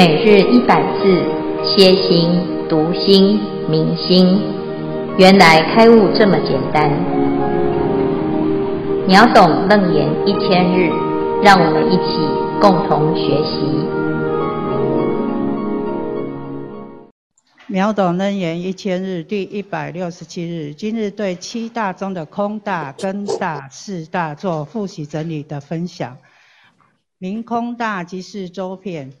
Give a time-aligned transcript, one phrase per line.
[0.00, 1.22] 每日一百字，
[1.62, 2.30] 歇心、
[2.70, 4.40] 读心、明心，
[5.18, 6.90] 原来开悟这么简单。
[9.06, 10.88] 秒懂楞严一千日，
[11.42, 12.16] 让我们一起
[12.62, 13.60] 共同学习。
[17.66, 26.16] 秒懂楞严一千日第一百六十七日，今日对七大中的空大、根大、识大做复习整理的分享。
[27.18, 29.12] 明空大即是周遍。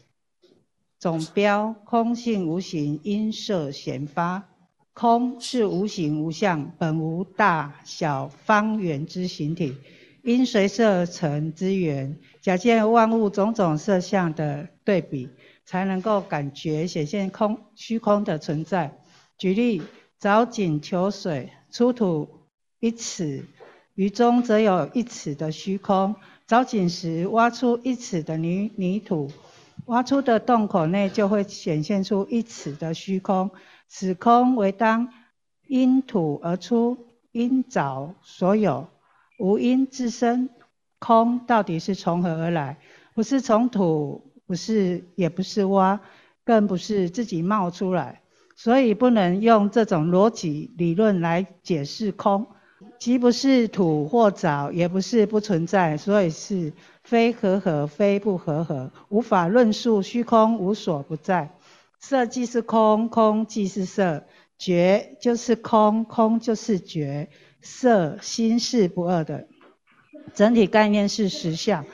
[1.00, 4.50] 总标空性无形，因色显发。
[4.92, 9.74] 空是无形无相，本无大小方圆之形体，
[10.22, 15.30] 因随色成之缘，假借万物种种色相的对比，
[15.64, 18.98] 才能够感觉显现空虚空的存在。
[19.38, 19.80] 举例：
[20.20, 22.28] 凿井求水，出土
[22.78, 23.46] 一尺，
[23.94, 29.30] 于中则有一尺的虚空；凿井时挖出一尺的泥泥土。
[29.90, 33.50] 挖出的洞口内就会显现出一尺的虚空，
[33.88, 35.12] 此空为当
[35.66, 36.96] 因土而出，
[37.32, 38.86] 因凿所有，
[39.40, 40.48] 无因自生。
[41.00, 42.78] 空到底是从何而来？
[43.14, 45.98] 不是从土，不是，也不是挖，
[46.44, 48.20] 更不是自己冒出来，
[48.54, 52.46] 所以不能用这种逻辑理论来解释空。
[52.98, 56.72] 既不是土或凿，也不是不存在，所以是
[57.10, 61.50] 非和合，非不和合，无法论述虚空无所不在。
[61.98, 64.22] 色即是空，空即是色，
[64.56, 67.28] 觉就是空，空就是觉，
[67.62, 69.48] 色心是不二的。
[70.34, 71.84] 整体概念是实相，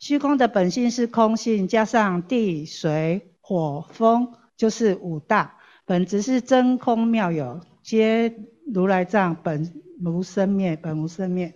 [0.00, 5.54] 虚空的本性是空性，加上地水火风就是五大，
[5.86, 8.34] 本质是真空妙有，皆
[8.66, 9.84] 如来藏本。
[10.04, 11.54] 无生灭，本无生灭。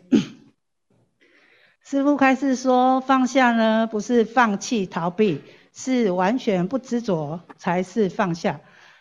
[1.91, 5.41] 师父开示说，放下呢，不是放弃逃避，
[5.73, 8.61] 是完全不执着，才是放下。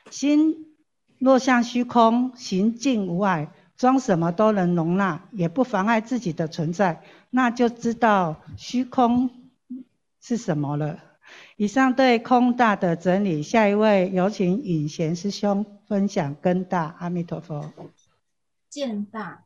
[0.09, 0.73] 心
[1.19, 9.31] 若像虚空，行径无碍，装什么都能容纳，也不妨碍自己的存在，那就知道虚空
[10.21, 10.97] 是什么了。
[11.57, 16.95] 以上对空大的整理，下一位有请允贤师兄分享根大。
[16.99, 17.69] 阿弥陀佛。
[18.69, 19.43] 见大，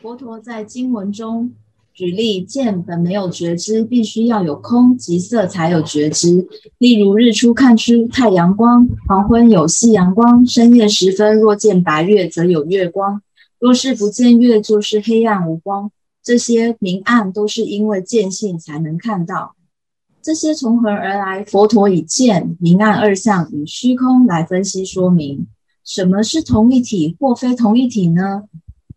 [0.00, 1.54] 佛陀在经文中
[1.94, 6.48] 举例，见本没有觉知，必须要有空即色才有觉知。
[6.78, 13.22] 例如日出看出太阳光，黄昏有夕阳光，深夜时分若见白月，则有月光。
[13.60, 15.92] 若是不见月，就是黑暗无光。
[16.20, 19.54] 这些明暗都是因为见性才能看到。
[20.20, 21.44] 这些从何而来？
[21.44, 25.46] 佛陀以见、明暗二相与虚空来分析说明。
[25.84, 28.44] 什么是同一体或非同一体呢？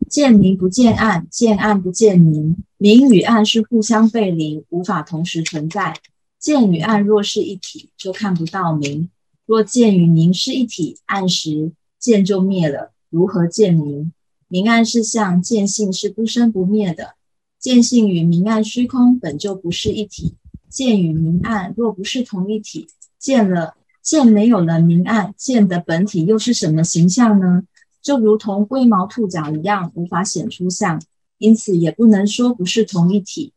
[0.10, 5.96] 见明不见暗，见暗不见明，明与暗是互相背离，无法同时存在。
[6.40, 9.10] 见与暗若是一体，就看不到明；
[9.46, 14.14] 若见与明是一体，暗时见就灭了，如何见明？
[14.48, 17.16] 明暗是相，见性是不生不灭的。
[17.60, 20.36] 见性与明暗虚空本就不是一体，
[20.70, 22.88] 见与明暗若不是同一体，
[23.20, 27.64] 见了见没有了明暗，见的本体又是什么形象呢？
[28.08, 31.02] 就如同龟毛兔角一样，无法显出相，
[31.40, 33.52] 因此也不能说不是同一体。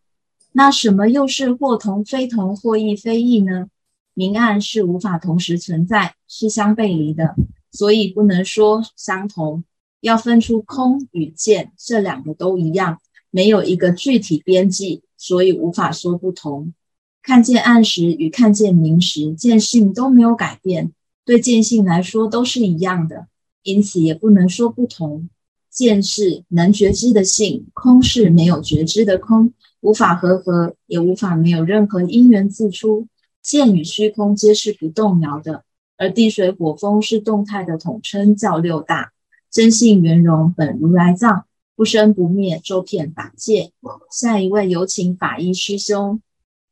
[0.51, 3.69] 那什么又是或同非同，或异非异呢？
[4.13, 7.37] 明暗是无法同时存在，是相背离的，
[7.71, 9.63] 所以不能说相同。
[10.01, 12.99] 要分出空与见，这两个都一样，
[13.31, 16.75] 没有一个具体边际，所以无法说不同。
[17.23, 20.91] 看见暗时与看见明时，见性都没有改变，
[21.25, 23.29] 对见性来说都是一样的。
[23.63, 25.29] 因此也不能说不同，
[25.71, 33.07] 见是能觉知的性，空是没有觉知的空，无法合合，也无法没有任何因缘自出。
[33.43, 35.65] 见与虚空皆是不动摇的，
[35.97, 39.13] 而地水火风是动态的统称，叫六大。
[39.51, 43.73] 真性圆融本如来藏，不生不灭，周遍法界。
[44.11, 46.21] 下一位有请法医师兄。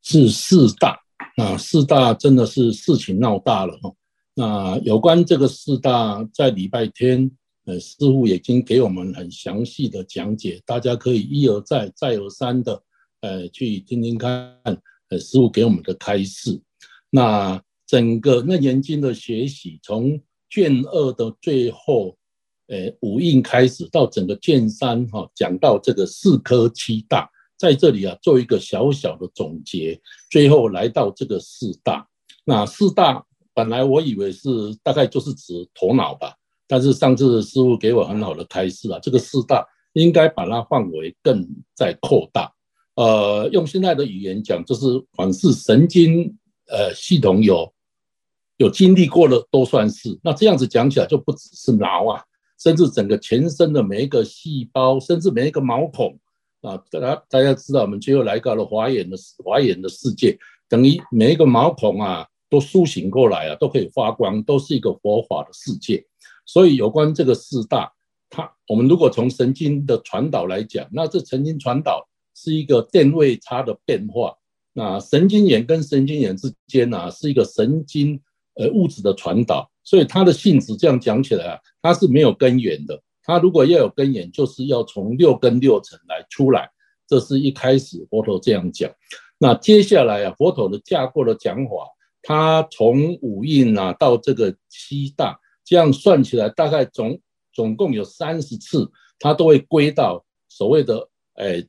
[0.01, 0.99] 是四大
[1.35, 3.95] 啊，四大真的是事情闹大了哦。
[4.39, 7.29] 那有关这个四大，在礼拜天，
[7.65, 12.81] 呃，师父已经给我们很详细的讲解，大家可以一而再、再而三的，
[13.19, 14.57] 呃，去听听看，
[15.09, 16.57] 呃，师父给我们的开示。
[17.09, 20.17] 那整个楞严经的学习，从
[20.49, 22.17] 卷二的最后，
[22.67, 29.99] 呃，五印开始，到整个卷三哈、哦，讲到这个四科七大，在这里啊，做一个小小的总结，
[30.31, 32.07] 最后来到这个四大，
[32.45, 33.25] 那四大。
[33.59, 34.47] 本来我以为是
[34.81, 36.33] 大概就是指头脑吧，
[36.65, 41.45] 但是上次师傅给我很好的开示啊，这个四大应该把它范围更
[41.75, 42.49] 再扩大。
[42.95, 47.69] 呃，用现在的语言讲，就是凡是神经呃系统有
[48.55, 50.17] 有经历过的都算是。
[50.23, 52.23] 那这样子讲起来，就不只是脑啊，
[52.57, 56.17] 甚至整个全身的每一个细胞，甚至每一个毛孔
[56.61, 60.39] 啊，大家大家知道，我们最后来到了华严的华严的世界，
[60.69, 66.05] 等于每一个毛孔啊都苏醒过来啊，都可以发光，都是一个佛法的世界。
[66.45, 67.93] 所以有关这个四大，
[68.29, 74.35] 它我们如果从神经的传导来讲，那这神经传导是一个电位差的变化。
[74.73, 78.21] 那神经元跟神经元之间呢，是一个神经。
[78.55, 83.01] 呃，物质的传导，所以它的性质这样讲起来啊，它是没有根源的。
[83.23, 86.69] 它如果要有根源，就是要从六根六尘来出来。
[87.07, 88.91] 这是一开始佛陀这样讲。
[89.37, 91.71] 那接下来啊，佛陀的架构的讲法，
[92.21, 97.19] 他从五蕴啊到这个七大，这样算起来大概总
[97.53, 101.65] 总共有三十次，他都会归到所谓的哎，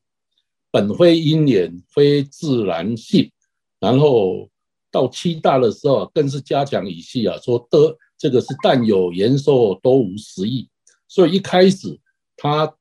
[0.70, 3.30] 本非因缘，非自然性，
[3.78, 4.48] 然后。
[4.92, 10.68] 到七大的时候，更是加强语气啊，说得这个是但有言说都无实义。
[11.06, 11.96] 所以一开始
[12.36, 12.74] 他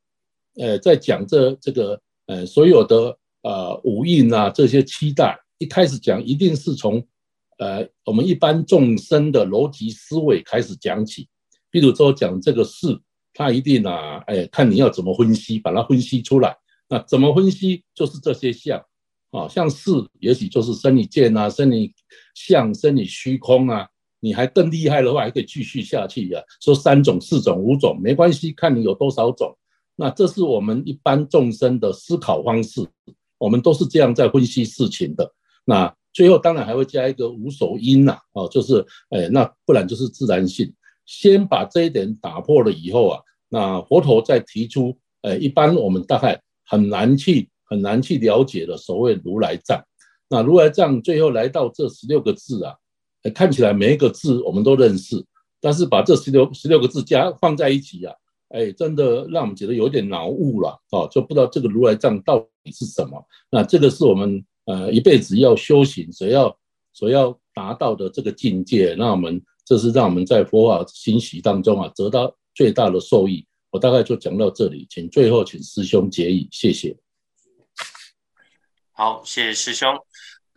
[0.56, 7.06] 呃在讲这这个呃所有的呃五蕴啊这些七大，一开始讲一定是从
[7.60, 11.30] 呃我们一般众生的逻辑思维开始讲起。
[11.70, 13.00] 比如说讲这个事，
[13.34, 16.58] 他一定啊哎看你要怎么分析，把它分析出来。
[16.90, 17.84] 那怎么分析？
[17.94, 18.84] 就是这些相。
[19.32, 21.94] 啊，像事也许就是生理见啊，生理
[22.34, 23.88] 相、生理虚空啊。
[24.22, 26.44] 你还更厉害的话，还可以继续下去呀、啊。
[26.60, 29.56] 说三种、四种、五种没关系，看你有多少种。
[29.96, 32.88] 那这是我们一般众生的思考方式，
[33.38, 35.32] 我们都是这样在分析事情的。
[35.66, 40.74] 那最后当然还会加一个无所因呐，哦，就是哎，那不然就是自然性。
[41.06, 47.50] 先把这一点打破了以后啊，那佛陀再提出，哎，一般我们大概很难去。
[47.72, 49.80] 很难去了解的所谓如来藏，
[50.28, 52.74] 那如来藏最后来到这十六个字啊，
[53.36, 55.24] 看起来每一个字我们都认识，
[55.62, 58.12] 但是把这十六十六个字加放在一起啊，
[58.50, 63.24] 哎，真的让我们觉得有点脑雾了哦，就不知道这个如来藏到底是什么。
[63.52, 66.60] 那这个是我们呃一辈子要修行所要
[66.94, 68.96] 所要达到的这个境界。
[68.98, 73.46] 那我们这是让我们在佛法欣喜当中啊得到最大的受益。
[73.72, 76.98] 我大概就讲到这里，请最后请师兄结语，谢谢。
[78.92, 79.96] 好，谢谢师兄。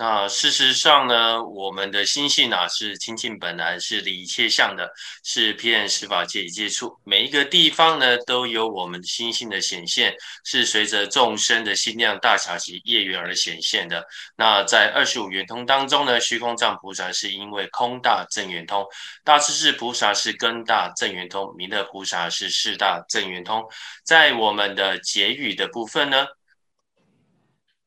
[0.04, 4.90] 那事实上呢，我们的心性啊是清净本来，是离一切相的，
[5.22, 10.12] 是遍十法界一切处，每一个地方呢都有我们心性的显现，
[10.44, 14.04] 是随着众生的心量大小及业缘而显现的。
[14.34, 18.84] 那在二十五圆通当中呢，虚空藏菩萨是因为空大正圆通，
[19.22, 23.62] 大势至菩萨是根大正圆通，弥勒菩萨是事大正圆通。
[24.04, 26.26] 在我们的结语的部分呢。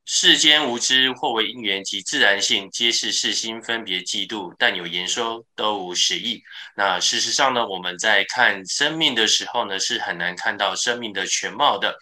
[0.08, 6.44] 世间无知，或为因缘及自然性，皆是世心分别计度，但有言说都无实义。
[6.76, 11.98] 那事实上呢，我们在看生命的时候呢，是很难看到生命的全貌的，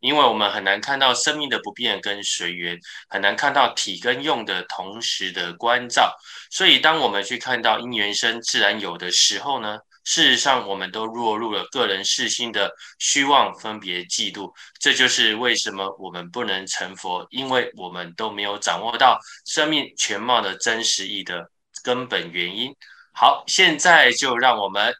[0.00, 6.14] 因为我们很难看到生命的不变跟随缘，很难看到体跟用的同时的关照。
[6.50, 12.70] 所以，当我们去看到因缘生自然有的时候呢，事实上，我们都落入了个人世心的
[13.00, 21.50] 虚妄分别嫉妒，这就是为什么我们不能成佛，因为我们都没有掌握到生命全貌的真实义的
[21.82, 22.72] 根本原因。
[23.12, 24.94] 好，现在就让我们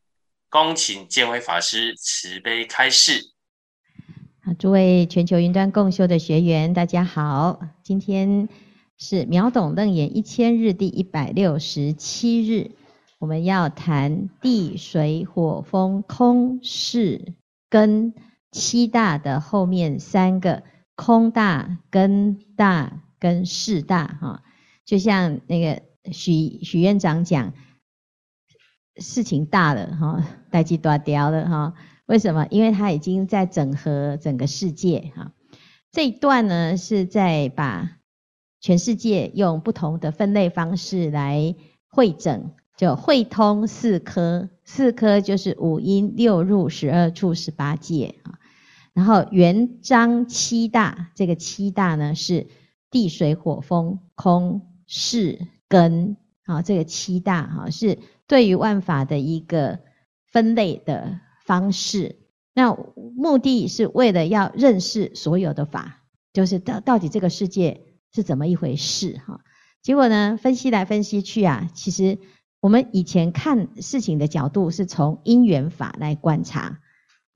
[0.50, 3.30] 恭请建辉法师慈悲开示。
[4.44, 8.48] 好，诸位全球云端共修的学员，大家好，今天
[8.98, 12.72] 是秒懂楞严一千日第一百六十七日。
[13.18, 17.34] 我们要谈地水火风空识
[17.70, 18.14] 根
[18.52, 20.62] 七大的后面三个
[20.94, 24.42] 空大根大跟识大哈，
[24.84, 25.82] 就像那个
[26.12, 27.52] 许许院长讲，
[28.96, 31.74] 事情大了哈，代志大掉了哈。
[32.06, 32.46] 为什么？
[32.50, 35.32] 因为他已经在整合整个世界哈。
[35.90, 37.98] 这一段呢是在把
[38.60, 41.54] 全世界用不同的分类方式来
[41.88, 42.52] 会整。
[42.76, 48.38] 就会通四科，四科就是五阴六入十二处十八界啊。
[48.92, 52.46] 然后圆章七大，这个七大呢是
[52.90, 59.78] 地水火风空识根，好，这个七大哈是对于万法的一个
[60.30, 62.16] 分类的方式。
[62.54, 62.76] 那
[63.16, 66.02] 目的是为了要认识所有的法，
[66.34, 69.40] 就是到到底这个世界是怎么一回事哈。
[69.82, 72.18] 结果呢，分析来分析去啊，其实。
[72.60, 76.80] 我们以前看事情的角度是从因缘法来观察，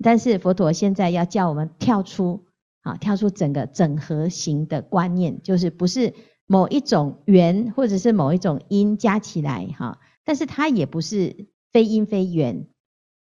[0.02, 2.46] 但是佛陀现在要叫我们跳出，
[2.82, 6.14] 啊，跳出整个整合型的观念，就是不是
[6.46, 12.66] 某一种缘或者是某一种因加起来，哈，但是它也不是非因非缘，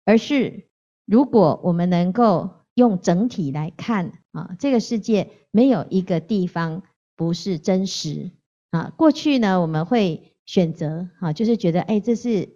[0.05, 0.69] 而是
[1.05, 6.85] 如果我们能够用整体来看啊，这个世界没有一个地方
[7.17, 8.31] 不是真实
[8.71, 8.93] 啊。
[8.97, 12.49] 过去呢，我们会选择啊，就是觉得哎，这是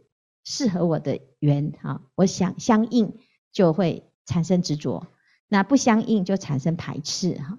[0.45, 3.19] 适合我的缘啊，我想相应
[3.53, 5.07] 就会产生执着，
[5.47, 7.59] 那不相应就产生排斥哈。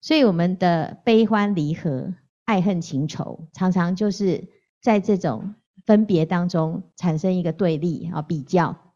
[0.00, 2.14] 所以我们的悲欢离合、
[2.46, 4.48] 爱恨情仇，常常就是
[4.80, 8.94] 在这种分别当中产生一个对立啊比较。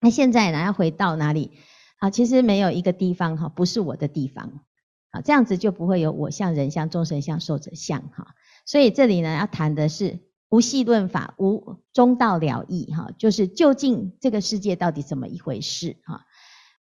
[0.00, 1.52] 那现在呢，要回到哪里？
[1.98, 4.64] 啊，其实没有一个地方哈，不是我的地方。
[5.10, 8.34] 啊，这样子就不会有我相、人相、众生相、寿者相哈。
[8.66, 10.18] 所以这里呢，要谈的是
[10.50, 16.26] 无系论法，无中道了义哈，就是究竟这个世界到底怎么一回事哈。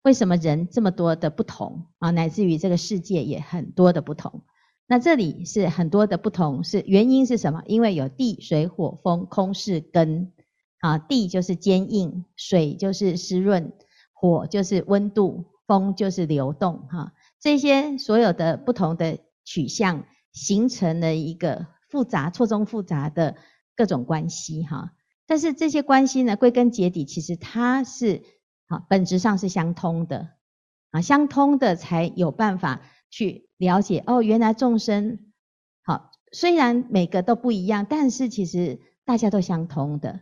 [0.02, 2.12] 为什么人这么多的不同啊？
[2.12, 4.44] 乃至于这个世界也很多的不同。
[4.88, 7.64] 那这里是很多的不同，是原因是什么？
[7.66, 10.32] 因为有地、水、火、风，空是根
[10.80, 11.00] 啊。
[11.00, 13.74] 地就是坚硬，水就是湿润，
[14.14, 17.14] 火就是温度，风就是流动哈。
[17.40, 23.36] 这些所有的不同的取向，形成了一个复杂、错综复杂的
[23.76, 24.94] 各种关系哈。
[25.26, 28.24] 但是这些关系呢，归根结底，其实它是。
[28.68, 30.30] 好，本质上是相通的，
[30.90, 35.20] 啊，相通的才有办法去了解哦，原来众生，
[35.84, 40.22] 好，虽然每个都不一样，但是其实大家都相通的。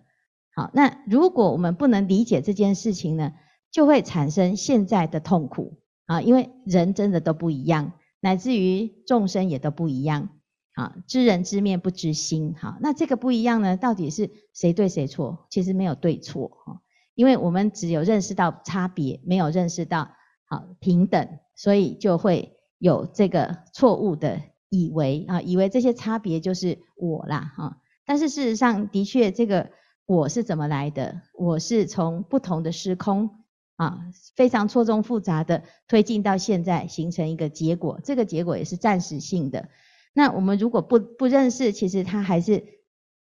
[0.53, 3.31] 好，那如果我们不能理解这件事情呢，
[3.71, 10.27] 就会产生现在的痛苦啊，因为人真的都不一样，乃至于众生也都不一样。
[10.73, 15.45] 啊，知人知面不知心，哈，那这个不一样呢，到底是谁对谁错？
[15.49, 16.81] 其实没有对错，哈。
[17.15, 20.09] 因为我们只有认识到差别，没有认识到
[20.45, 27.77] 好平等，所以就会有这个错误的以为啊，以为这些差别就是我啦哈。
[28.03, 29.69] 但是事实上，的确这个
[30.07, 31.21] 我是怎么来的？
[31.37, 33.29] 我是从不同的时空
[33.75, 38.01] 啊，非常错综复杂的推进到现在，形成一个结果。
[38.03, 39.69] 这个结果也是暂时性的。
[40.13, 42.63] 那我们如果不不认识，其实它还是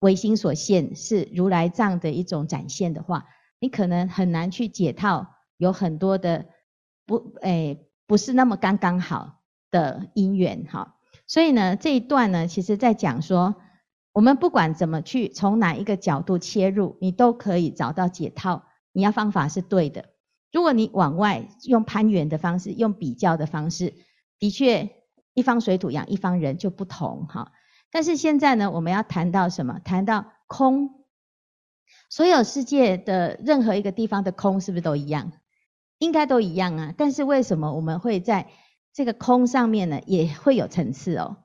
[0.00, 3.26] 唯心所现，是如来藏的一种展现的话。
[3.58, 6.44] 你可能很难去解套，有很多的
[7.06, 9.40] 不诶，不是那么刚刚好
[9.70, 10.96] 的因缘哈。
[11.26, 13.54] 所以呢，这一段呢，其实在讲说，
[14.12, 18.66] 我们不管怎么去从哪一个角度切入，你都可以找到解套。
[18.92, 20.04] 你要方法是对的。
[20.52, 23.94] 如果你往外用攀缘的方式，用比较的方式，
[24.38, 24.90] 的确
[25.36, 27.52] 一方水土养一方人就不同哈。
[27.90, 29.78] 但是现在呢，我们要谈到什么？
[29.84, 31.04] 谈到空。
[32.08, 35.32] 所有世界的任何一个地方的空是不是都一样？
[35.98, 36.94] 应该都一样啊。
[36.96, 38.48] 但是为什么我们会在
[38.94, 40.00] 这个空上面呢？
[40.06, 41.36] 也会有层次哦，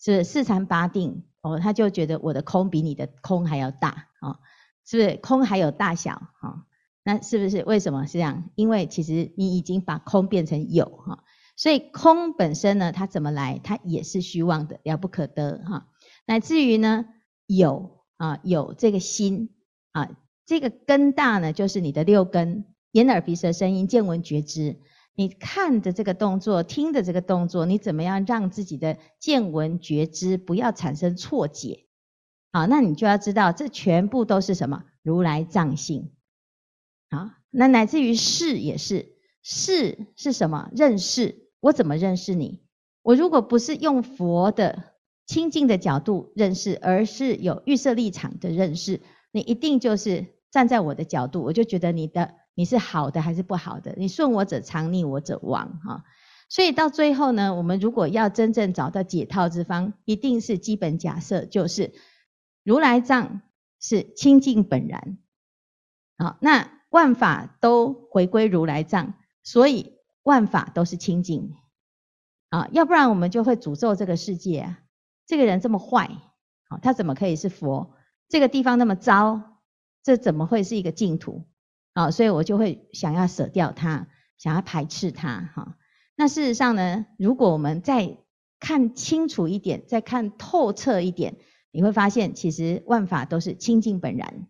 [0.00, 4.38] 是四禅八定哦，他就觉得我的空比你的空还要大哦，
[4.86, 5.16] 是不是？
[5.18, 6.64] 空还有大小哦？
[7.02, 8.50] 那是不是为什么是这样？
[8.54, 11.24] 因为其实你已经把空变成有哈，
[11.56, 13.60] 所以空本身呢，它怎么来？
[13.62, 15.88] 它也是虚妄的，了不可得哈。
[16.26, 17.06] 乃至于呢，
[17.46, 19.50] 有啊，有这个心。
[19.92, 20.10] 啊，
[20.44, 24.80] 这个根大呢，就是你的六根，眼耳鼻舌声音见闻觉知。
[25.14, 31.86] 你看的这个动作，听的这个动作，你怎么样让自己的见闻觉知不要产生错解？
[32.50, 34.82] 好，那你就要知道，这全部都是什么？
[35.02, 36.12] 如来藏性。
[37.10, 40.70] 好，那乃至于识也是，识是什么？
[40.74, 41.43] 认识。
[41.64, 42.60] 我怎么认识你？
[43.00, 44.92] 我如果不是用佛的
[45.24, 49.00] 清净的角度认识，而是有预设立场的认识。
[49.32, 53.94] 你一定就是站在我的角度，我就觉得你的你是好的还是不好的？
[53.96, 56.04] 你顺我者昌，逆我者亡，哈。
[56.50, 61.94] 所以到最后呢，我们如果要真正找到解套之方，一定是基本假设，就是
[62.62, 63.40] 如来藏
[63.80, 65.16] 是清净本然，
[66.18, 69.93] 好，那万法都回归如来藏，所以
[70.24, 71.54] 万法都是清净，
[72.48, 74.80] 啊，要不然我们就会诅咒这个世界啊，
[75.26, 76.10] 这个人这么坏，
[76.68, 77.94] 好，他怎么可以是佛？
[78.28, 79.60] 这个地方那么糟，
[80.02, 81.46] 这怎么会是一个净土？
[81.92, 85.76] 啊，所以我就会想要舍掉它，想要排斥它，哈。
[86.16, 88.18] 那事实上呢，如果我们再
[88.58, 91.36] 看清楚一点，再看透彻一点，
[91.70, 94.48] 你会发现，其实万法都是清净本然，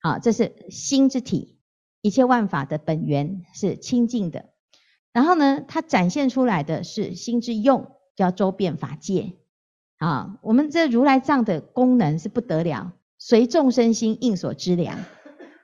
[0.00, 1.60] 啊，这是心之体，
[2.00, 4.51] 一切万法的本源是清净的。
[5.12, 9.34] 然后呢，它展现出来的是心之用，叫周遍法界，
[9.98, 12.92] 啊，我们这如来藏的功能是不得了。
[13.18, 14.98] 随众生心应所知量，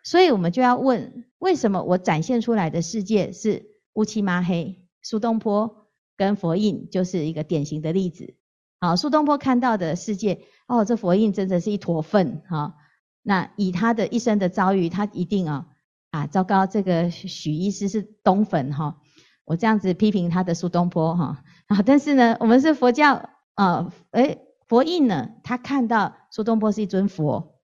[0.05, 4.85] 所以我们就要问：为什么我展现出来的世界是乌漆嘛黑？
[5.03, 8.35] 苏东坡跟佛印就是一个典型的例子。
[8.81, 12.77] 好，苏东坡看到的世界，哦，这佛印真的是一坨粪哈。
[13.23, 15.67] 那以他的一生的遭遇，他一定啊
[16.11, 19.01] 啊，糟糕，这个许医师是东粉哈，
[19.49, 27.55] 我这样子批评他的苏东坡哈啊，但是呢，我们是佛教啊，诶，佛印呢，他看到苏东坡是一尊佛，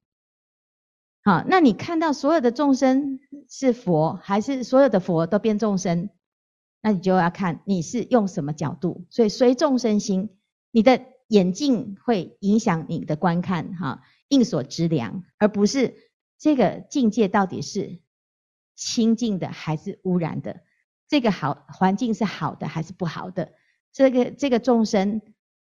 [1.23, 6.09] 好，那你看到所有的众生是佛，还是所有的佛都变众生？
[6.81, 10.31] 那你就要看你是用什么角度，所以随众生心，
[10.71, 14.03] 你的眼镜会影响你的观看哈。
[14.29, 15.97] 应所知量，而不是
[16.39, 18.01] 这个境界到底是
[18.75, 20.63] 清净的还是污染的？
[21.15, 23.53] 这个好环境是好的还是不好的？
[23.93, 25.23] 这个这个众生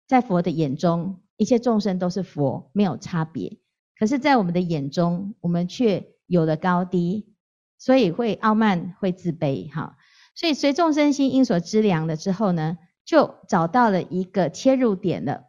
[0.08, 3.58] 在佛的眼中，一切众生都是佛，没有差别。
[3.98, 7.34] 可是，在我们的眼中，我们却有了高低，
[7.80, 9.68] 所以会傲慢，会自卑。
[9.72, 9.98] 哈，
[10.36, 15.46] 所以随众生心因所知量了之后呢，就找到了一个切入点了。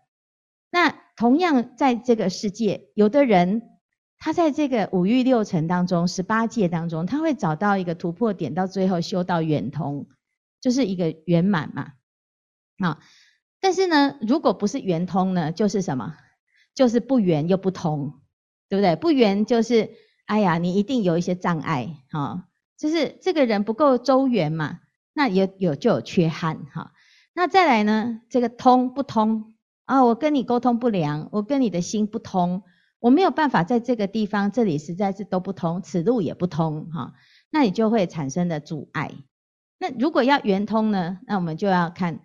[0.70, 1.02] 那。
[1.14, 3.62] 同样在这个世界，有的人
[4.24, 10.06] 他在这个五欲六尘当中、十八界当中，他会找到一个突破点，到最后修到圆通，
[10.60, 11.94] 就是一个圆满嘛。
[12.78, 13.00] 啊，
[13.60, 16.14] 但是呢，如果不是圆通呢，就是什么？
[16.72, 18.20] 就是不圆又不通，
[18.68, 18.94] 对不对？
[18.94, 19.90] 不圆就是，
[20.26, 22.46] 哎呀，你一定有一些障碍，哈，
[22.78, 24.78] 就是这个人不够周圆嘛，
[25.14, 26.92] 那也有就有缺憾，哈。
[27.34, 29.54] 那再来呢，这个通不通？
[29.84, 32.62] 啊，我跟你沟通不良，我跟你的心不通，
[33.02, 37.14] 我没有办法在这个地方，这里实在是都不通，此路也不通哈，
[37.50, 39.10] 那你就会产生的阻碍。
[39.78, 41.18] 那如果要圆通呢？
[41.26, 42.20] 那我们就要看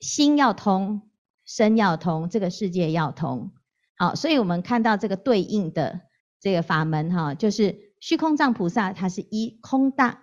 [0.00, 1.02] 心要通，
[1.44, 3.52] 身要通，这个世界要通。
[3.98, 6.00] 好，所以我们看到这个对应的
[6.40, 10.22] 这个法门哈，就是虚空藏菩萨，他是依空大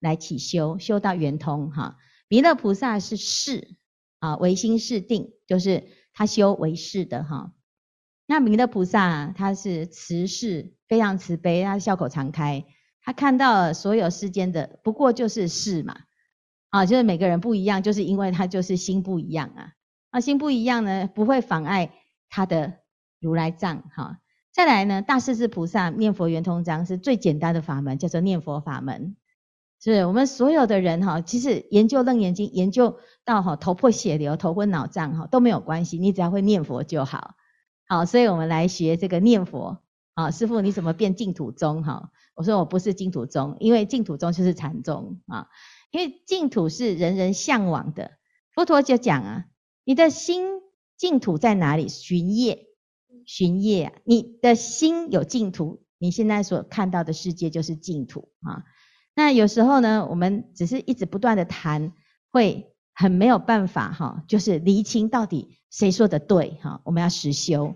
[0.00, 1.98] 来起修，修到圆通哈。
[2.28, 3.76] 弥勒菩萨是事
[4.18, 5.84] 啊，唯心是定，就是。
[6.16, 7.52] 他修唯识的哈，
[8.26, 12.64] 那弥勒菩萨他是慈氏，非常慈悲，他笑口常开，
[13.02, 15.96] 他看到所有世间的不过就是事嘛，
[16.70, 19.72] 啊，就是每个人不一样，就是因为他就是心不一样啊，
[20.10, 21.92] 啊，心不一样呢，不会妨碍
[22.30, 22.78] 他的
[23.20, 24.20] 如来藏哈。
[24.52, 29.16] 再来呢，大势至菩萨念佛圆通章是最简单的法门，叫做念佛法门。
[29.82, 37.34] 是我们所有的人哈，其实研究楞严经，研究到哈头破血流、头昏脑胀哈都没有关系，你只要会念佛就好。
[37.86, 39.78] 好，所以我们来学这个念佛。
[40.14, 42.10] 好，师父你怎么变净土宗哈？
[42.34, 45.48] 我说我不是净土宗，因为净土宗就是禅宗啊。
[45.90, 48.12] 因为净土是人人向往的。
[48.52, 49.44] 佛陀就讲啊，
[49.84, 50.60] 你的心
[50.96, 51.88] 净土在哪里？
[51.88, 52.66] 寻业，
[53.26, 58.64] 寻业啊，你的心有净土，你现在所看到的世界就是净土啊。
[59.14, 61.92] 那有时候呢，我们只是一直不断的谈，
[62.32, 67.74] 会很没有办法哈，就是厘清到底谁说的对哈，我们要实修。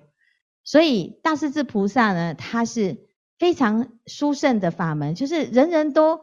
[0.65, 6.21] 所以大势至菩萨呢，他是非常殊胜的法门，就是人人都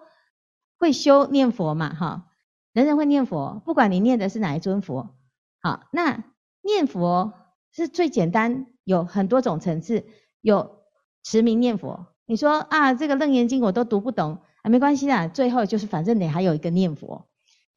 [0.77, 2.27] 会修念佛嘛哈，
[2.73, 5.15] 人人会念佛，不管你念的是哪一尊佛，
[5.61, 6.23] 好，那
[6.61, 7.33] 念佛
[7.71, 10.05] 是最简单，有很多种层次，
[10.41, 10.79] 有
[11.23, 12.07] 持名念佛。
[12.25, 14.41] 你说啊，这个楞严经我都读不懂。
[14.61, 17.27] 啊，没关系啦，最后就是反正你还有一个念佛，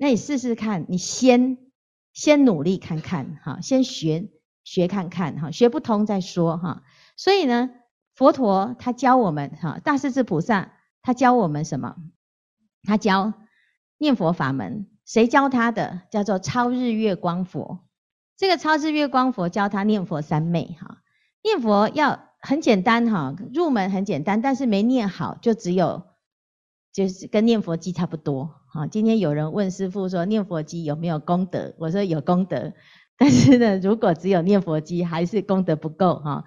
[0.00, 1.58] 那你试试看，你先
[2.12, 4.30] 先努力看看哈，先学
[4.62, 6.84] 学看看哈，学不通再说哈。
[7.16, 7.70] 所以呢，
[8.14, 11.96] 佛陀他教我们哈，大势至菩萨他教我们什么？
[12.84, 13.34] 他教
[13.98, 16.02] 念佛法门，谁教他的？
[16.12, 17.80] 叫做超日月光佛。
[18.36, 21.02] 这个超日月光佛教他念佛三昧哈，
[21.42, 26.04] 念佛要很简单哈，入门很简单，但是没念好就只有。
[26.90, 31.74] 就是跟念佛机差不多，啊，今天有人问师父说念佛机有没有功德？
[31.78, 32.74] 我说有功德，
[33.16, 36.44] 但是呢，如果只有念佛机，还是功德不够哈。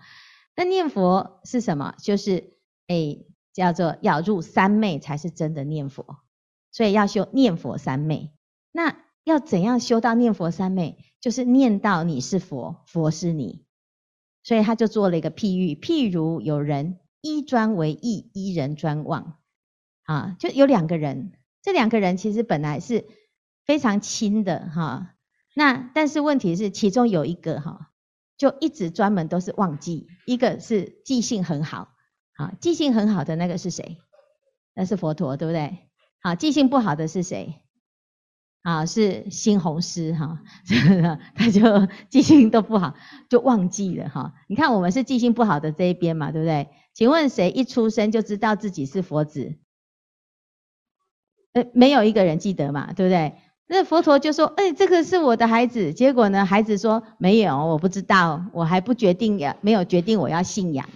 [0.56, 1.94] 那念佛是什么？
[2.00, 2.54] 就是
[2.88, 6.20] 诶，叫做要入三昧才是真的念佛，
[6.72, 8.32] 所以要修念佛三昧。
[8.72, 11.04] 那要怎样修到念佛三昧？
[11.20, 13.66] 就是念到你是佛，佛是你。
[14.42, 19.36] 所以他就做了一个譬喻，譬如有人一专为忆，一人专忘。
[20.04, 23.06] 啊，就有两个人，这两个人其实本来是
[23.66, 25.16] 非常亲的哈。
[25.56, 27.92] 那但是问题是，其中有一个哈，
[28.38, 31.90] 就一直专门都是忘记，一个是记性很好，
[32.36, 33.98] 啊，记性很好的那个是谁？
[34.74, 35.90] 那是佛陀，对不对？
[36.22, 37.62] 好，记性不好的是谁？
[38.62, 40.40] 啊，是新红师哈，
[41.36, 41.62] 他就
[42.10, 42.96] 记性都不好，
[43.30, 44.34] 就忘记了哈。
[44.48, 46.70] 你看我们是记性不好的这一边嘛，对不对？
[46.94, 49.58] 请问谁一出生就知道自己是佛子？
[51.54, 53.34] 呃，没有一个人记得嘛，对不对？
[53.68, 60.90] 那佛陀就说：“哎，这个是我的孩子。”结果呢，孩子说：“没有，我不知道，我还不决定，也没有决定我要信仰。”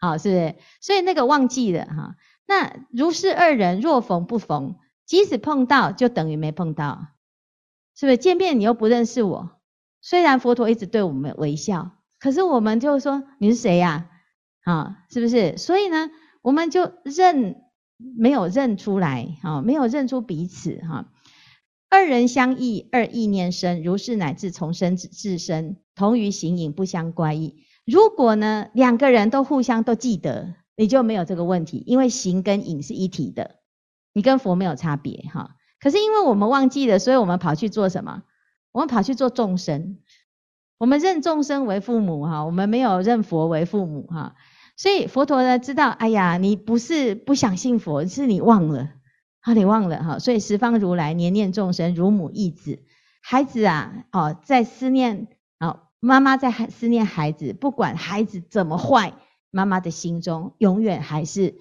[0.00, 0.54] 好，是不是？
[0.80, 2.16] 所以那个忘记了哈。
[2.46, 7.06] 那如是二人若逢不逢，即使碰到就等于没碰到，
[7.94, 8.16] 是不是？
[8.16, 9.50] 见面你又不认识我，
[10.00, 14.08] 虽然佛陀一直对我们微笑，可是我们就说你是谁呀？
[14.64, 15.56] 啊，是不是？
[15.58, 17.61] 所以呢，我们就认
[18.16, 21.08] 没有认出来，哈，没有认出彼此，哈。
[21.90, 27.64] 二人相忆，二意念生，如是乃至从生至生，同于形影，不相乖异。
[27.84, 33.56] 如果呢，两个人都互相都记得，你就没有这个问题，因为形跟影是一体的，
[34.14, 35.56] 你跟佛没有差别哈。
[35.80, 38.22] 可是因为我们忘记了，所以我们跑去做什么？
[38.72, 39.98] 我们跑去做众生，
[40.78, 44.34] 我们认众生为父母哈，我们没有认佛为父母哈。
[44.82, 48.90] 所以佛陀呢知道，哎呀，你不是不想信佛，是你忘了。
[49.38, 52.80] 啊，你忘了哈，所以十方如来怜念众生，如母忆子。
[53.22, 55.28] 孩子啊，哦，在思念，
[55.60, 59.14] 哦，妈妈在思念孩子，不管孩子怎么坏，
[59.52, 61.54] 妈妈的心中永远还是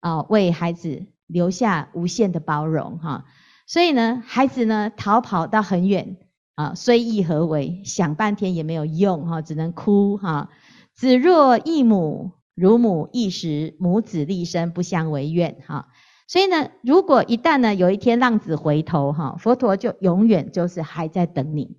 [0.00, 3.26] 啊，为孩子留下无限的包容哈。
[3.68, 6.16] 所以呢，孩子呢逃跑到很远
[6.56, 7.82] 啊，虽意何为？
[7.84, 10.48] 想半天也没有用哈，只能哭哈。
[10.96, 15.88] 子若忆母，如母一时，母子立身不相违怨哈。
[16.26, 21.78] 所以呢，如果一旦呢有一天浪子回头哈，佛陀就永远就是还在等你，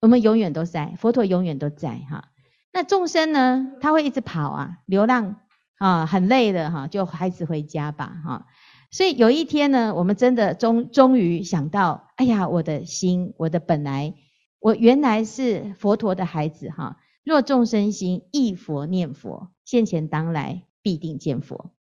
[0.00, 2.28] 我们永远都在，佛陀永远都在哈。
[2.72, 5.36] 那众生呢，他会一直跑啊，流浪
[5.78, 8.46] 啊，很累的哈，就孩子回家吧哈。
[8.92, 14.14] 所以有一天呢，我们真的终终于想到，哎呀，我的心，我的本来，
[14.60, 16.96] 我原来是佛陀的孩子哈。
[17.24, 21.72] 若众生心忆佛念佛，现前当来必定见佛。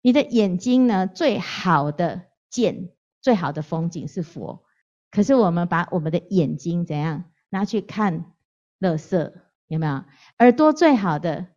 [0.00, 4.64] 你的眼睛呢，最好的见，最好的风景是佛。
[5.10, 8.32] 可是我们把我们的眼睛怎样拿去看
[8.78, 9.34] 乐色，
[9.68, 10.04] 有没有？
[10.38, 11.48] 耳朵最好的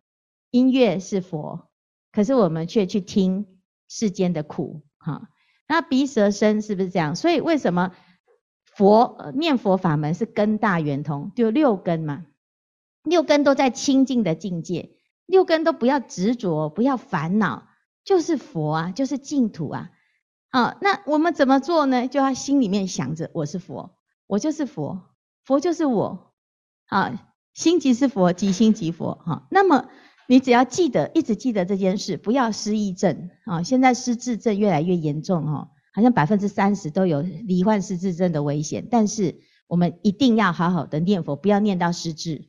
[0.50, 1.68] 音乐是佛，
[2.12, 3.46] 可是我们却去听
[3.88, 5.28] 世间的苦，哈。
[5.66, 7.16] 那鼻舌身是不是这样？
[7.16, 7.92] 所以为什么
[8.64, 11.32] 佛念佛法门是根大圆通？
[11.34, 12.26] 就六根嘛，
[13.06, 14.90] 六根都在清净的境界，
[15.24, 17.68] 六根都不要执着，不要烦恼。
[18.04, 19.90] 就是佛啊，就是净土啊，
[20.52, 22.06] 好，那我们怎么做呢？
[22.06, 23.96] 就要心里面想着我是佛，
[24.28, 25.02] 我就是佛，
[25.44, 26.32] 佛就是我，
[26.86, 27.10] 好，
[27.52, 29.48] 心即是佛，即心即佛，哈。
[29.50, 29.88] 那么
[30.28, 33.64] 你只要记得，一直记得这件事，不要失忆症啊。
[33.64, 38.86] 现在失智症越来越严重哈，好像百分之三十都有罹患失智症的危险。
[38.88, 42.48] 但是我们一定要好好的念佛，不要念到失智，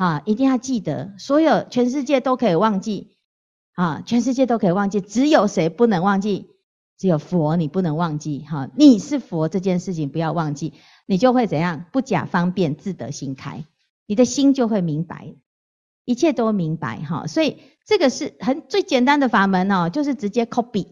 [0.00, 3.18] 啊，一定要记得，所有全世界都可以忘记。
[3.74, 6.48] 啊，全世界都可以忘记，只有谁不能忘记？
[6.96, 8.46] 只有佛，你不能忘记。
[8.48, 10.72] 哈，你是佛这件事情不要忘记，
[11.04, 11.84] 你就会怎样？
[11.92, 13.66] 不假方便，自得心开，
[14.06, 15.34] 你的心就会明白，
[16.06, 17.02] 一切都明白。
[17.02, 20.86] 哈，所以这个是很最简单的法门哦，就是直接 copy。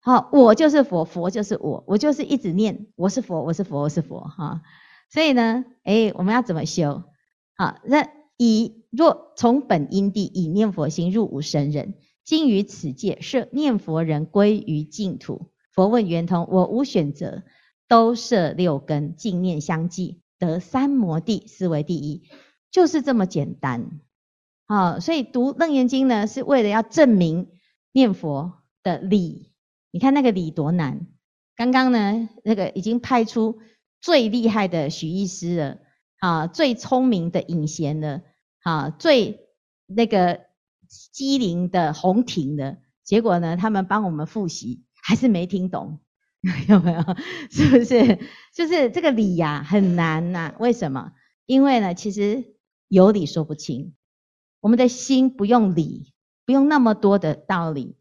[0.00, 4.20] 好，我就是佛，佛就是我，我就是一直念我是佛，我是佛，我是佛。
[4.20, 4.60] 哈，
[5.08, 7.02] 所以呢，诶，我们要怎么修？
[7.56, 8.08] 好，那
[8.44, 11.94] 以若从本因地以念佛心入无生忍。
[12.24, 15.52] 今于此界设念佛人归于净土。
[15.72, 17.44] 佛问圆通：我无选择，
[17.86, 22.24] 都摄六根，净念相继，得三摩地，斯为第一。
[22.72, 24.00] 就是这么简单。
[24.66, 27.46] 好，所以读楞严经呢，是为了要证明
[27.92, 29.52] 念佛的理。
[29.92, 31.06] 你看那个理多难。
[31.54, 33.60] 刚刚呢，那个已经派出
[34.00, 35.78] 最厉害的许医师了，
[36.18, 38.22] 啊，最聪明的隐贤了，
[38.62, 39.48] 啊，最
[39.86, 40.52] 那个。
[41.10, 43.56] 机灵的红婷的结果呢？
[43.56, 46.00] 他们帮我们复习，还是没听懂，
[46.68, 47.00] 有没有？
[47.50, 48.18] 是不是？
[48.54, 51.12] 就是这个理呀、啊，很难呐、为什么？
[51.46, 52.56] 因为呢，其实
[52.88, 53.94] 有理说不清。
[54.60, 56.12] 我们的心不用理，
[56.44, 57.96] 不用那么多的道理，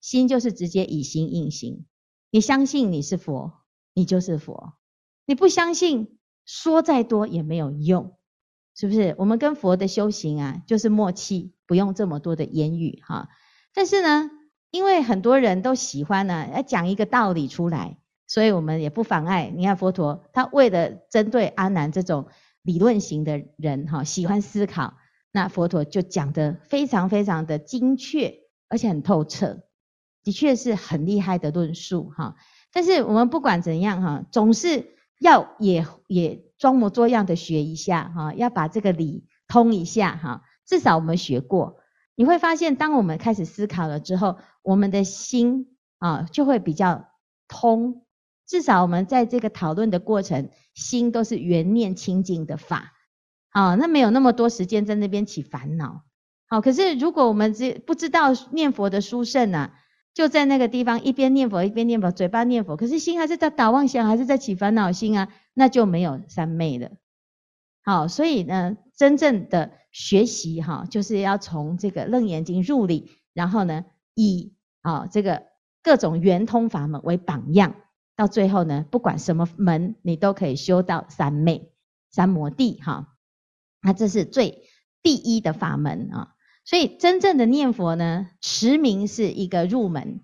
[0.00, 1.84] 心就是直接以心应心。
[2.30, 3.52] 你相信你是佛，
[3.92, 4.78] 你就是佛；
[5.26, 8.16] 你不相信，说再多也没有用。
[8.80, 9.14] 是不是？
[9.18, 13.28] 我们跟佛的修行啊，就是默契，不用这么多的言语哈。
[13.74, 14.30] 但是呢，
[14.70, 19.52] 因为很多人都喜欢呢，要讲一个道理出来，所以我们也不妨碍。
[19.54, 22.28] 你看佛陀，他为了针对阿难这种
[22.62, 24.94] 理论型的人哈，喜欢思考，
[25.30, 28.32] 那佛陀就讲得非常非常的精确，
[28.70, 29.60] 而且很透彻，
[30.24, 32.36] 的确是很厉害的论述哈。
[32.72, 34.86] 但是我们不管怎样哈，总是
[35.18, 36.48] 要也也。
[36.60, 40.42] 装模作样的学一下哈，要把这个理通一下哈。
[40.64, 41.80] 至少我们学过，
[42.14, 47.08] 你会发现，当我们开始思考了之后，我们的心啊就会比较
[47.48, 48.04] 通。
[48.46, 52.92] 至少我们在这个讨论的过程，心都是圆念清净的法
[53.48, 56.02] 啊，那没有那么多时间在那边起烦恼
[56.46, 59.79] 好，可是如果我们只不知道念佛的殊胜啊，
[60.12, 66.90] 就在那个地方一边念佛一边念佛，嘴巴念佛，可是心还是在打妄想，还是在起烦恼心啊，那就没有三昧了。
[67.82, 75.44] 好，所以呢，真正的学习哈，就是要从这个楞严经入理，然后呢，以啊这个
[75.82, 77.76] 各种圆通法门为榜样，
[78.16, 81.72] 到最后呢，不管什么门，你都可以修到三昧、
[82.10, 83.16] 三摩地哈。
[83.80, 84.64] 那这是最
[85.02, 86.34] 第一的法门啊。
[86.70, 90.20] 所以真正的念佛呢，持名是一个入门。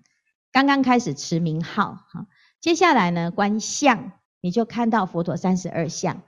[0.53, 2.27] 刚刚开始持名号，哈，
[2.61, 6.23] 接下来呢，观相，你就看到佛陀三十二相，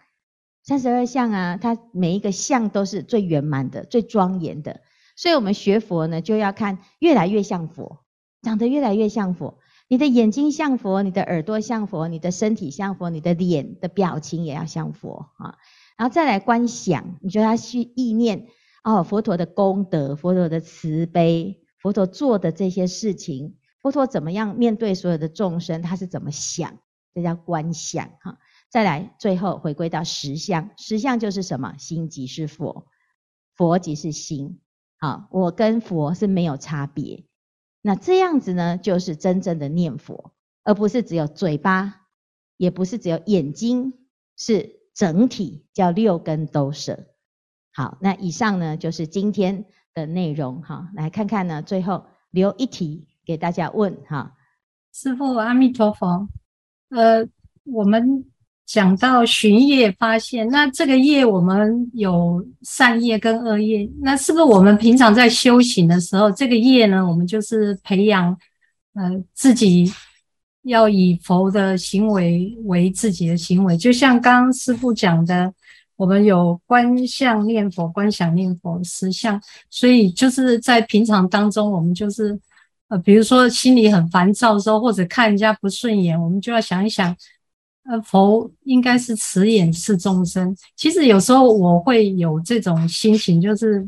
[0.62, 4.82] 三十二相啊，它每一个相都是最圆满的、最庄严的。
[5.16, 8.00] 所以我们学佛呢，就要看越来越像佛，
[8.42, 9.60] 长得越来越像佛。
[9.88, 15.56] 你的眼睛像佛，你的耳朵像佛，你的身体像佛，你的脸的表情也要像佛啊。
[15.96, 18.48] 然后再来观想，你就要去意念。
[18.84, 26.80] 哦，佛陀的功德，佛陀的慈悲，佛陀做的这些事情，佛陀怎么样面对所有的众生，他是怎么想，
[27.14, 28.38] 这叫观想哈。
[28.70, 31.76] 再来，最后回归到实相，实相就是什么？
[31.78, 32.86] 心即是佛，
[33.56, 34.60] 佛即是心。
[35.00, 37.26] 好，我跟佛是没有差别。
[37.82, 42.08] 那这样子呢，就是真正的念佛，而不是只有嘴巴，
[42.58, 43.94] 也不是只有眼睛，
[44.36, 47.08] 是整体，叫六根都摄。
[47.80, 49.64] 好，那以上呢就是今天
[49.94, 54.34] 的内容哈，来看看呢，最后留一题给大家问哈。
[54.94, 56.28] 师父阿弥陀佛，
[56.90, 57.26] 呃，
[57.64, 58.26] 我们
[58.66, 68.38] 讲到寻业发现，那这个业我们有善业跟恶业，那是不是我们平常在修行的时候，这个业呢，我们就是培养
[68.94, 69.90] 呃自己
[70.64, 75.54] 要以佛的行为为自己的行为，就像刚刚师父讲的。
[76.00, 79.38] 我们有观相念佛、观想念佛、实相，
[79.70, 82.40] 所以就是在平常当中，我们就是
[82.88, 87.14] 呃，比如说心里很烦躁的时候，或者看人家不顺眼，我们就要想一想，
[87.84, 90.56] 呃，佛应该是慈眼视众生。
[90.78, 93.86] 其实有时候我会有这种心情，就是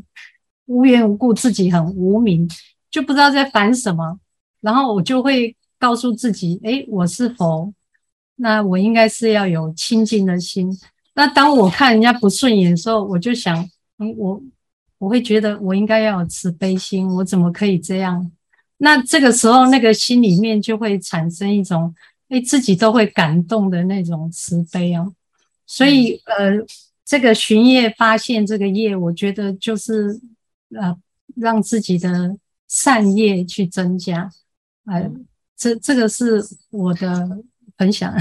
[0.66, 2.46] 无缘无故自己很无明，
[2.90, 4.18] 就不知道在烦什么，
[4.60, 7.72] 然后我就会告诉自己，诶，我是佛，
[8.36, 10.70] 那我应该是要有清净的心。
[11.14, 14.42] 那当我看人家不顺眼的时候，我就想，嗯，我
[14.98, 18.30] 我会觉得我应该要有慈悲心，我怎么可以这样？
[18.78, 21.94] 那这个时候，那个心里面就会产生一种，
[22.28, 25.14] 哎，自己都会感动的那种慈悲哦。
[25.66, 26.52] 所以，呃，
[27.04, 30.18] 这个巡夜发现这个业，我觉得就是
[30.74, 30.96] 呃，
[31.36, 34.30] 让自己的善业去增加。
[34.86, 35.10] 呃，
[35.56, 37.42] 这这个是我的
[37.76, 38.12] 分享，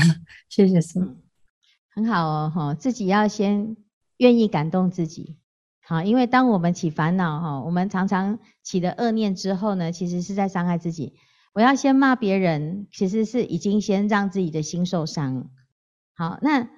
[0.49, 1.20] 谢谢师父。
[1.93, 3.75] 很好哦，哈，自己要先
[4.17, 5.37] 愿意感动自己，
[5.83, 11.15] 好，因为当我们起烦恼，哈，我们常常起了恶念之后呢，其实是在伤害自己。
[11.53, 15.49] 我要先骂别人，其实是已经先让自己的心受伤。
[16.15, 16.69] 好，那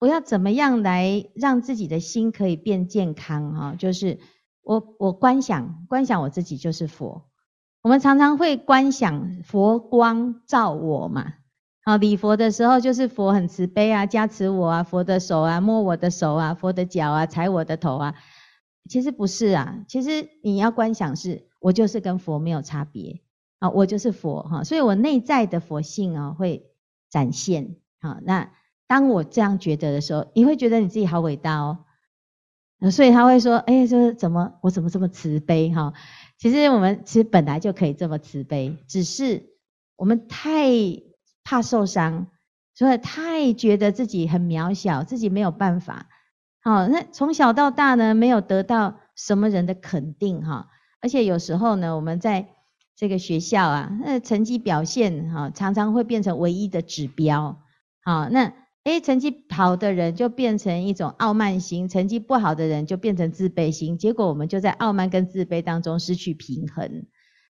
[0.00, 3.54] 我要怎么样来让自己的心可以变健康？
[3.54, 4.18] 哈，就是
[4.62, 7.30] 我我观想观想我自己就是佛，
[7.82, 11.34] 我们常常会观想佛光照我嘛。
[11.86, 18.16] 啊，礼佛的时候就是佛很慈悲啊，加持我啊，佛的手啊，摸我的手啊，佛的脚啊，踩我的头啊。
[18.90, 23.20] 其实不是啊，其实你要观想是，我就是跟佛没有差别
[23.60, 26.66] 啊，我就是佛哈，所以我内在的佛性啊会
[27.08, 27.76] 展现。
[28.00, 28.50] 啊，那
[28.88, 31.84] 当我这样觉得的时候，你会觉得你自己好伟大哦。
[32.90, 35.94] 所以他会说，哎，说怎么我怎么这么慈悲哈？
[36.36, 39.50] 其实我们其实本来就可以这么慈悲，只是
[39.94, 41.05] 我们太。
[41.46, 42.26] 怕受伤，
[42.74, 46.08] 所以太觉得自己很渺小，自己没有办法。
[46.60, 50.66] 好，那从小到大呢，没有得到什么人的肯定哈。
[51.00, 52.48] 而且有时候呢，我们在
[52.96, 57.62] 这个学校啊，那成绩表现哈，常常会变成唯一的指标。
[58.02, 63.98] 好，那诶，成绩好的人就变成一种傲慢心，成绩不好的人就变成自卑心。
[63.98, 67.06] 结果我们就在傲慢跟自卑当中失去平衡。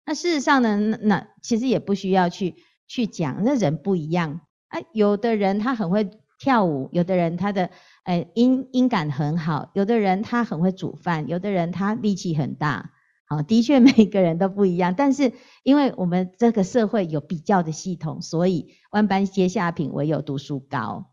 [0.05, 2.55] 那事实上呢，那其实也不需要去。
[2.87, 4.79] 去讲，那人不一样啊。
[4.93, 7.69] 有的人他很会跳舞，有的人他的
[8.03, 12.91] 诶音音感很好，有的人他很会煮饭，有的人他力气很大。
[13.27, 14.93] 好，的确每个人都不一样。
[14.95, 21.07] 但是因为我们这个社会有比较的系统，所以万般皆下品，唯有读书高。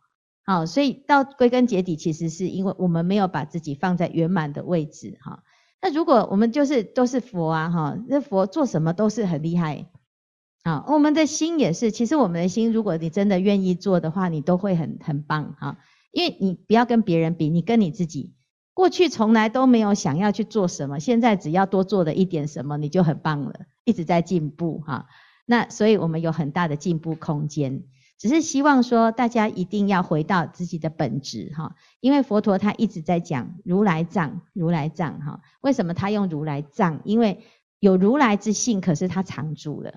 [0.44, 5.16] 好，所以到归根结底，其实是因为我们没有把自己放在圆满的位置。
[5.22, 5.42] 哈，
[5.80, 9.86] 那如果我们就是都是佛啊，哈，那佛做什么都是很厉害。
[10.62, 11.90] 啊，我们的心也是。
[11.90, 15.78] 其实我们的心，如果你真的愿意做的话，你都会很很棒哈。
[16.12, 18.34] 因为你不要跟别人比，你跟你自己，
[18.74, 25.06] 过去从来都没有想要去做什么，现在只要多做了一点什么，你就很棒了，一直在进步哈。
[25.46, 27.82] 那所以我们有很大的进步空间，
[28.16, 35.40] 只是希望说大家一定要回到自己的本质哈，因为佛陀他一直在讲如来藏，如来藏哈。
[35.60, 37.00] 为什么他用如来藏？
[37.04, 37.42] 因为
[37.80, 39.94] 有如来之性，可是他藏住了。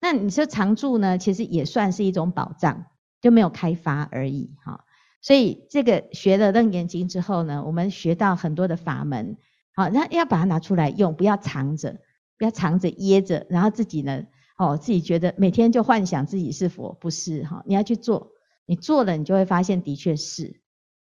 [0.00, 1.18] 那你说常住呢？
[1.18, 2.86] 其实也算是一种保障，
[3.20, 4.84] 就没有开发而已哈。
[5.22, 9.38] 所以这个学了楞严经之后呢，我们学到很多的法门，
[9.74, 11.98] 好，那要把它拿出来用，不要藏着，
[12.36, 14.24] 不要藏着掖着，然后自己呢，
[14.58, 18.32] 哦，自己觉得每天就幻想自己是佛，不是哈，你要去做，
[18.66, 20.60] 你做了，你就会发现的确是，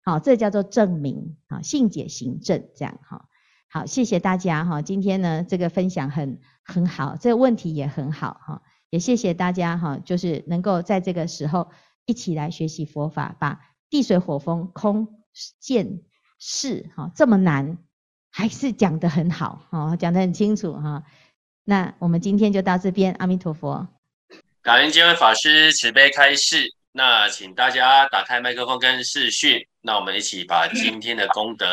[0.03, 3.29] 好，这叫做证明，啊，信解行证这样哈，
[3.69, 11.71] 好，谢谢大家哈，今天呢这个分享很很好，这个问题也很好哈，也谢谢大家哈，就是能够在这个时候
[12.05, 13.61] 一起来学习佛法，把。
[13.89, 15.23] 地水火风空
[15.61, 16.01] 见
[16.41, 17.79] 识哈，这么难，
[18.33, 21.05] 还是讲得很好哈，讲得很清楚哈。
[21.63, 23.87] 那我们今天就到这边，阿弥陀佛。
[24.61, 31.65] 感恩见辉法师慈悲开示，那请大家打开麦克风跟视讯，那我们一起把今天的功德。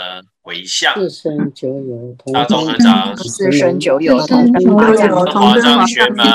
[0.45, 4.45] 回向，四生九有同，大众合掌，四生九有同，
[4.75, 6.25] 华藏玄门，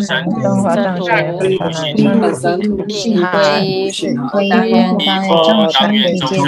[0.00, 3.62] 三生华藏玄门，三生信海，
[4.48, 6.40] 当愿当愿众生，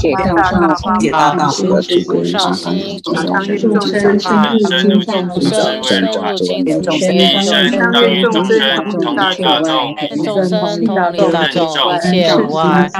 [0.00, 1.48] 解大道，解大道，
[1.80, 8.58] 解菩萨心，当愿众生，深入众生，深入众生，一生当愿众生，
[9.00, 9.94] 同利大众，
[10.24, 11.70] 众生同利大众，
[12.00, 12.90] 切无碍，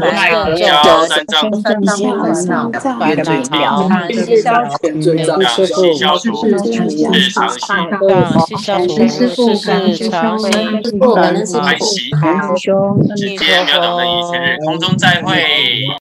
[0.00, 2.70] 来教三张，三藏烦恼。
[2.98, 4.76] 白的眉毛，细消除，
[5.66, 7.66] 细消除，日常心，
[8.00, 9.56] 日常心，事事
[10.08, 10.50] 常心，
[10.98, 12.10] 不可能是排习。
[13.16, 15.44] 今天秒懂的一千日空中再会。